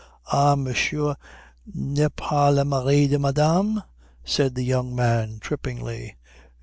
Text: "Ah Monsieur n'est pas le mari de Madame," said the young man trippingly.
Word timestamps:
"Ah 0.31 0.55
Monsieur 0.55 1.13
n'est 1.75 2.09
pas 2.09 2.49
le 2.49 2.65
mari 2.65 3.07
de 3.07 3.19
Madame," 3.19 3.83
said 4.25 4.55
the 4.55 4.63
young 4.63 4.95
man 4.95 5.37
trippingly. 5.39 6.15